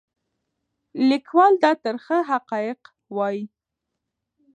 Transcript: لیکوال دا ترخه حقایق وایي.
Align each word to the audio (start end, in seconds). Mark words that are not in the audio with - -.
لیکوال 1.09 1.53
دا 1.63 1.71
ترخه 1.83 2.17
حقایق 2.31 2.79
وایي. 3.15 3.43